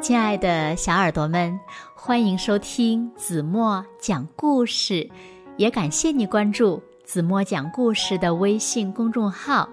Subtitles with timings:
[0.00, 1.60] 亲爱的小耳朵们，
[1.94, 5.08] 欢迎收听子墨讲故事，
[5.56, 9.68] 也感谢你关注子墨讲故事的微信公众号。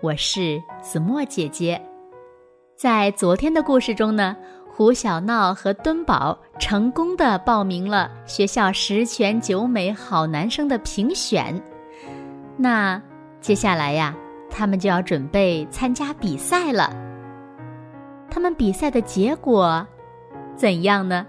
[0.00, 1.80] 我是子墨姐姐。
[2.76, 4.36] 在昨天的故事中呢，
[4.68, 11.60] 胡小闹和敦宝成功的报名了学校十全九美好男生的评选。
[12.56, 13.00] 那
[13.40, 14.14] 接下来呀，
[14.50, 16.94] 他们就要准备参加比赛了。
[18.28, 19.86] 他们比赛的结果
[20.54, 21.26] 怎样呢？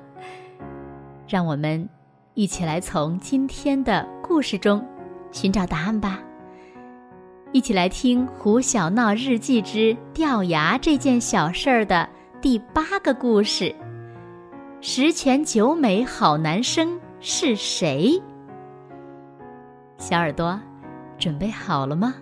[1.27, 1.87] 让我们
[2.33, 4.85] 一起来从今天的故事中
[5.31, 6.19] 寻找答案吧。
[7.53, 12.07] 一起来听《胡小闹日记之掉牙这件小事儿》的
[12.41, 13.75] 第八个故事：
[14.79, 18.21] 十全九美好男生是谁？
[19.97, 20.59] 小耳朵，
[21.17, 22.15] 准备好了吗？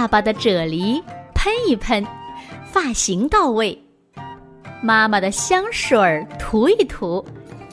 [0.00, 1.02] 爸爸的啫喱
[1.34, 2.02] 喷一喷，
[2.64, 3.76] 发型到位；
[4.82, 7.22] 妈妈的香水涂一涂，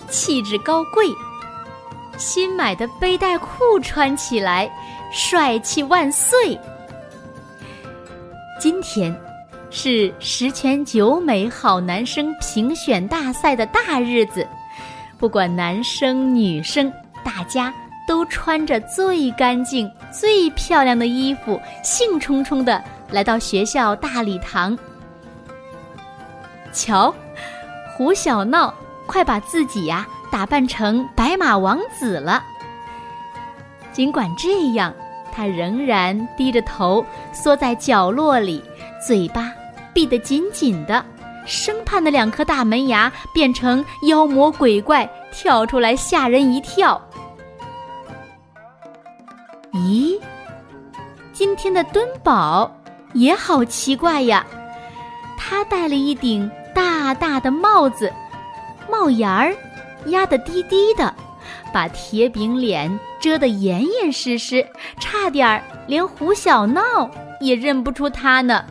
[0.10, 1.06] 气质高贵；
[2.18, 4.70] 新买的背带裤穿起来，
[5.10, 6.60] 帅气万岁。
[8.60, 9.18] 今天
[9.70, 14.46] 是十全九美好男生评选大赛的大日子，
[15.18, 16.92] 不管男生女生，
[17.24, 17.74] 大家。
[18.08, 24.76] 都穿着最干净、最漂亮的衣服，兴冲冲的来到学校大礼堂。
[26.72, 27.14] 瞧，
[27.96, 28.74] 胡小闹
[29.06, 32.42] 快把自己呀打扮成白马王子了。
[33.92, 34.94] 尽管这样，
[35.32, 38.64] 他仍然低着头缩在角落里，
[39.06, 39.52] 嘴巴
[39.94, 41.04] 闭得紧紧的，
[41.46, 47.02] 生怕那两颗大门牙变成妖魔鬼怪跳出来吓人一跳。
[49.74, 50.20] 咦，
[51.34, 52.72] 今天的敦宝
[53.14, 54.46] 也好奇怪呀！
[55.38, 58.12] 他戴了一顶大大的帽子，
[58.90, 59.56] 帽檐儿
[60.08, 61.14] 压得低低的，
[61.74, 64.66] 把铁饼脸遮得严严实实，
[65.00, 67.10] 差点连胡小闹
[67.40, 68.66] 也认不出他呢。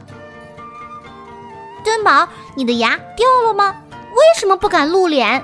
[1.84, 3.76] 敦宝，你的牙掉了吗？
[3.92, 5.42] 为什么不敢露脸？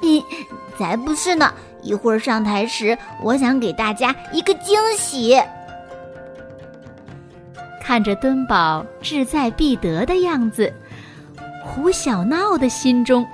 [0.00, 0.24] 你
[0.76, 1.52] 才不是呢！
[1.84, 5.40] 一会儿上台时，我想给大家一个惊喜。
[7.80, 10.72] 看着敦宝志在必得的样子，
[11.62, 13.24] 胡小闹的心中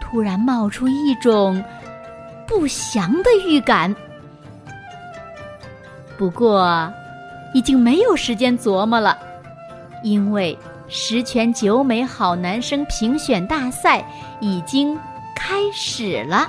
[0.00, 1.62] 突然冒出一种
[2.46, 3.94] 不祥的预感。
[6.16, 6.92] 不过，
[7.52, 9.18] 已经没有时间琢磨了，
[10.04, 10.56] 因为
[10.86, 14.04] 十全九美好男生评选大赛
[14.40, 14.96] 已经
[15.34, 16.48] 开始了。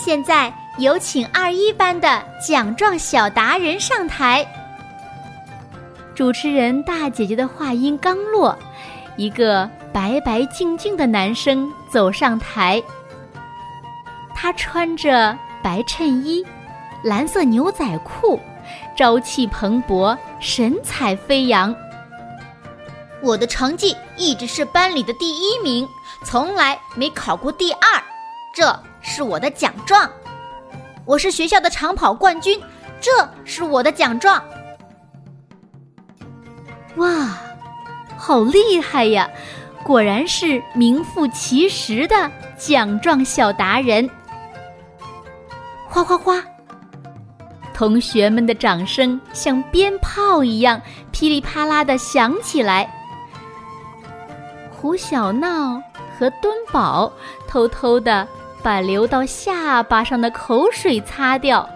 [0.00, 4.46] 现在有请二一班的奖状小达人上台。
[6.14, 8.56] 主持人大姐姐的话音刚落，
[9.16, 12.80] 一个白白净净的男生走上台。
[14.36, 16.46] 他穿着白衬衣、
[17.02, 18.38] 蓝色牛仔裤，
[18.96, 21.74] 朝气蓬勃，神采飞扬。
[23.20, 25.88] 我的成绩一直是班里的第一名，
[26.24, 28.00] 从来没考过第二。
[28.54, 28.80] 这。
[29.08, 30.08] 是我的奖状，
[31.06, 32.60] 我是学校的长跑冠军，
[33.00, 33.10] 这
[33.44, 34.40] 是我的奖状。
[36.96, 37.36] 哇，
[38.18, 39.28] 好厉害呀！
[39.82, 44.08] 果然是名副其实的奖状小达人。
[45.88, 46.44] 哗哗哗，
[47.72, 50.80] 同学们的掌声像鞭炮一样
[51.12, 52.88] 噼里啪啦的响起来。
[54.70, 55.82] 胡小闹
[56.18, 57.10] 和敦宝
[57.48, 58.28] 偷偷的。
[58.62, 61.68] 把流到下巴上的口水擦掉，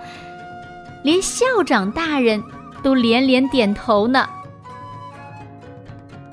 [1.03, 2.43] 连校长大人
[2.83, 4.29] 都连连点头呢。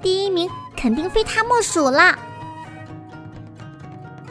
[0.02, 2.18] 第一名肯定非他莫属了！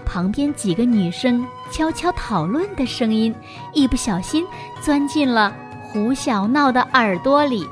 [0.04, 3.34] 旁边几个女生悄悄讨论的声音，
[3.72, 4.46] 一不小心
[4.80, 5.54] 钻进了
[5.84, 7.66] 胡小闹的耳朵里。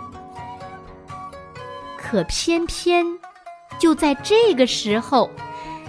[1.97, 3.05] 可偏偏
[3.79, 5.31] 就在这个时候。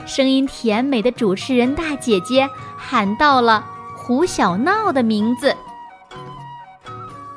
[0.08, 3.64] 声音甜美的主持人大姐姐喊到了
[3.96, 5.56] 胡小闹的名字。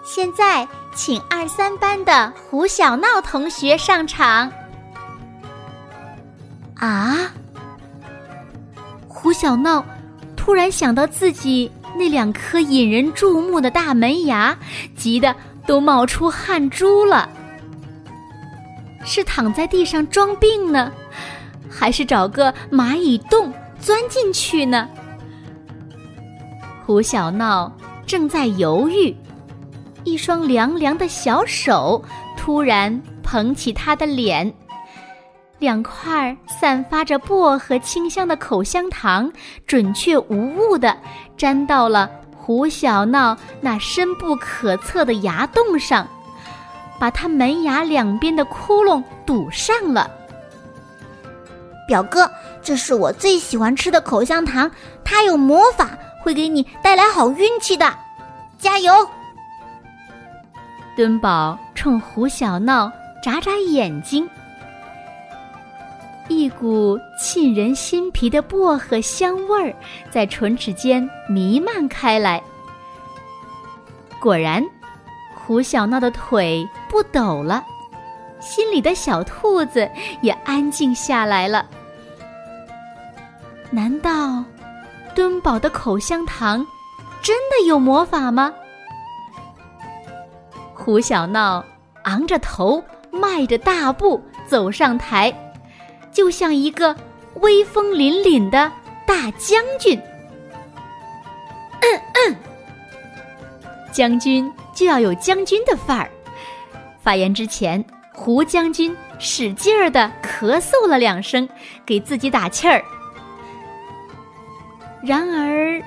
[0.05, 4.50] 现在，请二三班的胡小闹同学上场。
[6.76, 7.31] 啊！
[9.06, 9.84] 胡小闹
[10.37, 14.56] 突然想到自己那两颗引人注目的大门牙，
[14.96, 15.34] 急得
[15.67, 17.28] 都冒出汗珠了。
[19.05, 20.90] 是躺在地上装病呢？
[21.70, 24.88] 还是找个蚂蚁洞钻进去呢？
[26.84, 27.72] 胡小闹
[28.05, 29.17] 正在犹豫，
[30.02, 32.02] 一双凉凉的小手
[32.37, 34.52] 突然捧起他的脸，
[35.61, 39.32] 两块散发着薄荷清香的口香糖
[39.67, 40.96] 准确无误地
[41.37, 46.08] 粘到了胡小闹那深不可测的牙洞上，
[46.99, 50.11] 把他门牙两边的窟窿堵上了。
[51.90, 52.31] 表哥，
[52.62, 54.70] 这是我最喜欢吃的口香糖，
[55.04, 55.90] 它有魔法，
[56.20, 57.92] 会给你带来好运气的。
[58.60, 58.92] 加油！
[60.94, 64.31] 敦宝冲胡小闹眨眨眼睛，
[66.28, 69.75] 一股沁人心脾的薄荷香味儿
[70.12, 72.40] 在唇齿间弥漫开来。
[74.20, 74.64] 果然，
[75.34, 77.64] 胡小闹的腿不抖了，
[78.38, 79.90] 心里的小兔子
[80.22, 81.66] 也安静下来了。
[83.70, 84.44] 难道
[85.14, 86.67] 敦宝的口香糖
[87.22, 88.52] 真的有魔法吗？
[90.75, 91.64] 胡小闹
[92.05, 92.82] 昂着头，
[93.12, 95.32] 迈着大步走上台，
[96.11, 96.96] 就像一个
[97.34, 98.72] 威风凛凛的
[99.06, 100.00] 大将军。
[101.82, 102.37] 嗯嗯，
[103.93, 106.11] 将军就要有将军的范儿。
[107.02, 107.84] 发言之前，
[108.14, 111.49] 胡将军使劲儿的咳嗽了两声，
[111.87, 112.82] 给自己打气儿。
[115.02, 115.82] 然而，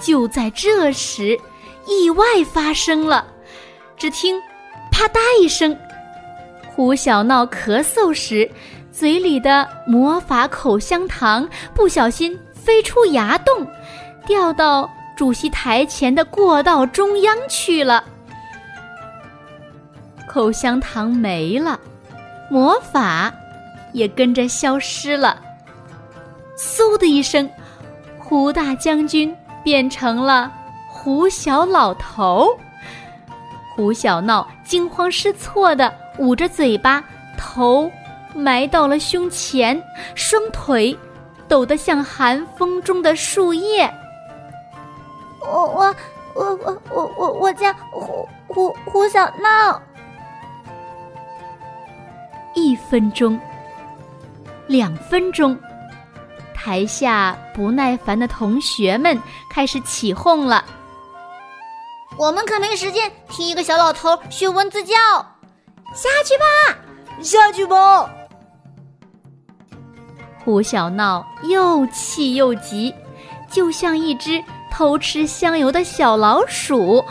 [0.00, 1.38] 就在这时，
[1.86, 3.26] 意外发生了。
[3.96, 4.40] 只听
[4.92, 5.76] “啪嗒”一声，
[6.68, 8.48] 胡小闹咳嗽时，
[8.92, 13.66] 嘴里的魔法口香糖不小心飞出牙洞，
[14.24, 18.04] 掉到主席台前的过道中央去了。
[20.28, 21.78] 口香糖没了，
[22.48, 23.32] 魔法
[23.92, 25.40] 也跟着消失了。
[26.56, 27.50] 嗖的一声。
[28.32, 30.50] 胡大将军变成了
[30.88, 32.48] 胡小老头，
[33.76, 37.04] 胡小闹惊慌失措的捂着嘴巴，
[37.36, 37.92] 头
[38.34, 39.78] 埋到了胸前，
[40.14, 40.98] 双腿
[41.46, 43.92] 抖得像寒风中的树叶。
[45.42, 45.94] 我我
[46.32, 49.78] 我我我我我叫胡胡胡小闹。
[52.54, 53.38] 一分钟，
[54.68, 55.54] 两分钟。
[56.64, 59.20] 台下不耐烦的同学们
[59.50, 60.64] 开始起哄了。
[62.16, 64.94] 我们可没时间听一个小老头学蚊子叫，
[65.92, 66.78] 下去吧，
[67.20, 68.08] 下去吧。
[70.44, 72.94] 胡小闹又气又急，
[73.50, 77.04] 就像一只偷吃香油的小老鼠，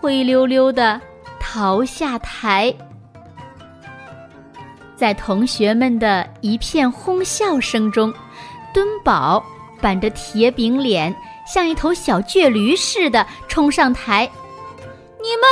[0.00, 1.00] 灰溜溜的
[1.40, 2.72] 逃下台。
[4.94, 8.14] 在同学们的一片哄笑声中。
[8.76, 9.42] 敦宝
[9.80, 14.30] 板着铁饼脸，像一头小倔驴似的冲上台。
[15.18, 15.48] 你们，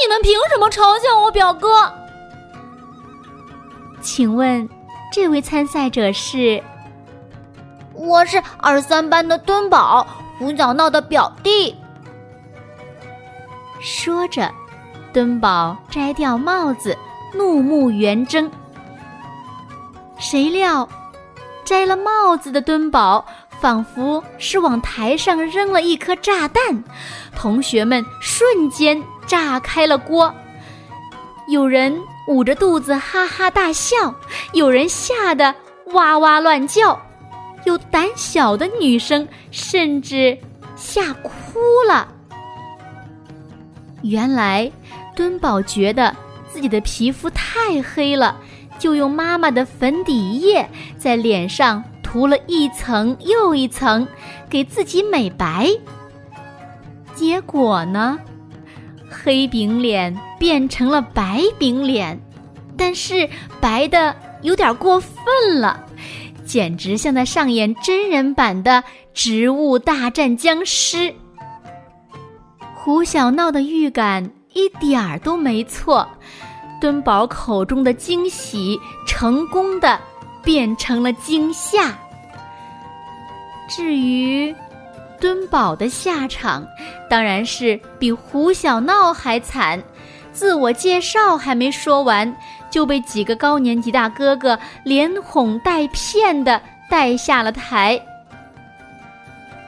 [0.00, 1.92] 你们凭什么嘲笑我表哥？
[4.00, 4.68] 请问，
[5.12, 6.62] 这位参赛者是？
[7.92, 10.06] 我是二三班的敦宝，
[10.38, 11.76] 胡小闹的表弟。
[13.80, 14.48] 说着，
[15.12, 16.96] 敦宝摘掉帽子，
[17.34, 18.48] 怒目圆睁。
[20.20, 20.88] 谁料？
[21.70, 23.24] 摘了帽子的敦宝，
[23.60, 26.82] 仿佛是往台上扔了一颗炸弹，
[27.36, 30.34] 同学们瞬间炸开了锅。
[31.46, 31.96] 有人
[32.26, 34.12] 捂着肚子哈哈大笑，
[34.52, 35.54] 有人吓得
[35.92, 37.00] 哇哇乱叫，
[37.62, 40.36] 有胆小的女生甚至
[40.74, 42.08] 吓哭了。
[44.02, 44.68] 原来，
[45.14, 46.16] 敦宝觉得
[46.52, 48.36] 自己的皮肤太黑了。
[48.80, 54.08] 就用妈妈的粉底液在脸上涂了一层又一层，
[54.48, 55.68] 给自己美白。
[57.14, 58.18] 结果呢，
[59.08, 62.18] 黑饼脸变成了白饼脸，
[62.76, 63.28] 但是
[63.60, 65.84] 白的有点过分了，
[66.46, 68.82] 简直像在上演真人版的
[69.12, 70.96] 《植物大战僵尸》。
[72.74, 76.08] 胡小闹的预感一点儿都没错。
[76.80, 79.98] 敦宝口中的惊喜，成功的
[80.42, 81.94] 变成了惊吓。
[83.68, 84.54] 至于
[85.20, 86.66] 敦宝的下场，
[87.08, 89.80] 当然是比胡小闹还惨。
[90.32, 92.34] 自我介绍还没说完，
[92.70, 98.00] 就被几个高年级大哥哥连哄带骗的带下了台。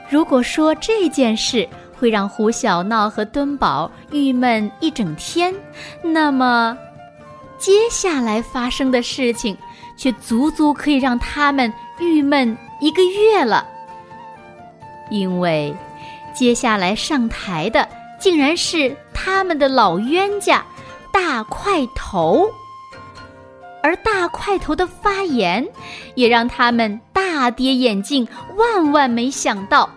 [0.08, 5.54] 如果说这件事会让胡小闹和敦宝郁闷一整天，
[6.02, 6.76] 那么。
[7.62, 9.56] 接下来发生的事情，
[9.96, 13.64] 却足足可以让他们郁闷一个月了。
[15.10, 15.72] 因为，
[16.34, 17.88] 接下来上台的
[18.18, 20.64] 竟然是他们的老冤家
[21.12, 22.50] 大块头，
[23.80, 25.64] 而大块头的发言
[26.16, 28.26] 也让他们大跌眼镜，
[28.56, 29.88] 万万没想到。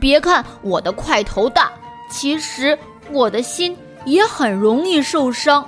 [0.00, 1.70] 别看我的块头大，
[2.10, 2.76] 其实
[3.12, 5.64] 我的心也很容易受伤。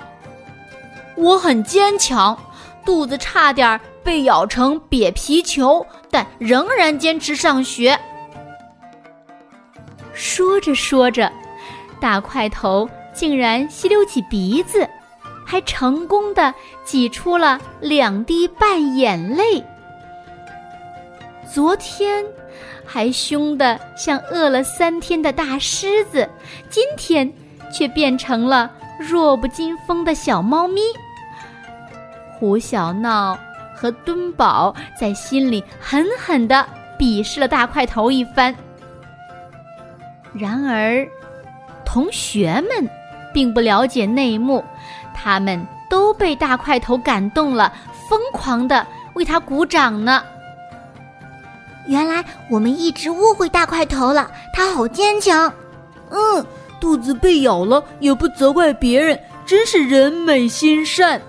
[1.19, 2.37] 我很坚强，
[2.85, 7.99] 肚子差点被咬成瘪皮球，但仍然坚持上学。
[10.13, 11.29] 说着说着，
[11.99, 14.87] 大块头竟然吸溜起鼻子，
[15.45, 16.53] 还成功的
[16.85, 19.61] 挤出了两滴半眼泪。
[21.53, 22.23] 昨天
[22.85, 26.29] 还凶的像饿了三天的大狮子，
[26.69, 27.29] 今天
[27.73, 30.81] 却变成了弱不禁风的小猫咪。
[32.39, 33.37] 胡小闹
[33.75, 36.65] 和敦宝在心里狠狠的
[36.97, 38.55] 鄙视了大块头一番。
[40.33, 41.05] 然而，
[41.85, 42.89] 同学们
[43.33, 44.63] 并不了解内幕，
[45.13, 47.73] 他们都被大块头感动了，
[48.07, 50.23] 疯狂的为他鼓掌呢。
[51.87, 55.51] 原来我们一直误会大块头了，他好坚强。
[56.11, 56.45] 嗯，
[56.79, 61.21] 肚子被咬了也不责怪别人，真是人美心善。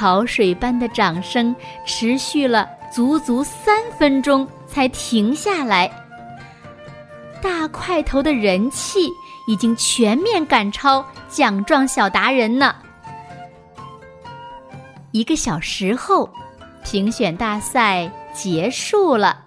[0.00, 1.54] 潮水般的掌声
[1.84, 5.90] 持续了足足三分钟才停下来。
[7.42, 9.10] 大块头的人气
[9.46, 12.74] 已经全面赶超奖状小达人呢。
[15.10, 16.30] 一个小时后，
[16.82, 19.44] 评选大赛结束了，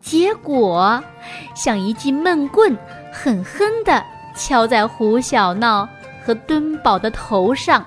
[0.00, 1.00] 结果
[1.54, 2.76] 像一记闷棍，
[3.12, 5.88] 狠狠地敲在胡小闹
[6.24, 7.86] 和敦宝的头上。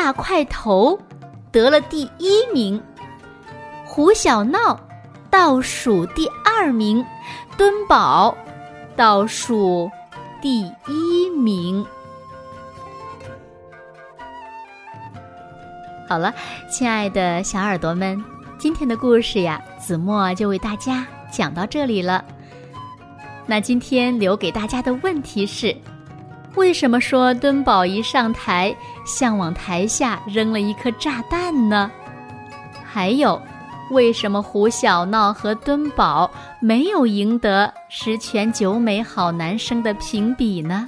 [0.00, 0.96] 大块头
[1.50, 2.80] 得了第一名，
[3.84, 4.78] 胡小闹
[5.28, 7.04] 倒数第二名。
[7.56, 8.32] 敦宝
[8.94, 9.90] 倒数
[10.40, 11.84] 第一名。
[16.08, 16.32] 好了，
[16.70, 18.24] 亲爱的小耳朵们，
[18.56, 22.24] 今天的故事呀，子墨就为大家讲到这里了。
[23.46, 25.76] 那今天留给大家的问题是：
[26.54, 28.74] 为什么说敦宝一上台，
[29.04, 31.90] 像往台下扔了一颗炸弹呢？
[32.84, 33.40] 还有。
[33.90, 40.86] 为什么胡小闹和敦宝没有赢得十全九美好男生的评比呢？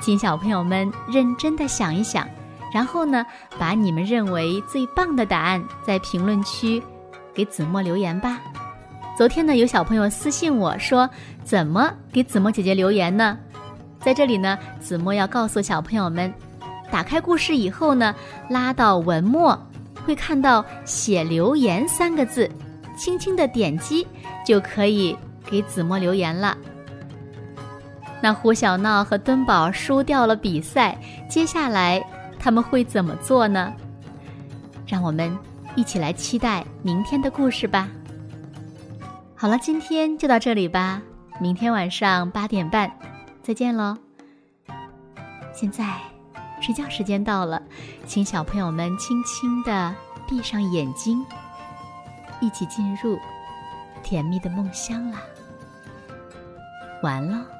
[0.00, 2.24] 请小朋友们认真的想一想，
[2.72, 3.26] 然后呢，
[3.58, 6.80] 把你们认为最棒的答案在评论区
[7.34, 8.40] 给子墨留言吧。
[9.18, 11.10] 昨天呢，有小朋友私信我说，
[11.42, 13.36] 怎么给子墨姐姐留言呢？
[14.00, 16.32] 在这里呢，子墨要告诉小朋友们，
[16.90, 18.14] 打开故事以后呢，
[18.48, 19.58] 拉到文末。
[20.02, 22.50] 会看到“写留言”三个字，
[22.96, 24.04] 轻轻的点击
[24.46, 25.14] 就可以
[25.44, 26.56] 给子墨留言了。
[28.22, 32.02] 那胡小闹和敦宝输掉了比赛，接下来
[32.38, 33.72] 他们会怎么做呢？
[34.86, 35.38] 让我们
[35.76, 37.86] 一起来期待明天的故事吧。
[39.36, 41.02] 好了，今天就到这里吧，
[41.38, 42.90] 明天晚上八点半
[43.42, 43.96] 再见喽。
[45.52, 46.00] 现在。
[46.62, 47.62] 睡觉时间到了，
[48.06, 49.94] 请小朋友们轻轻的
[50.28, 51.24] 闭上眼睛，
[52.38, 53.18] 一起进入
[54.02, 55.22] 甜蜜的梦乡啦。
[57.02, 57.59] 完了。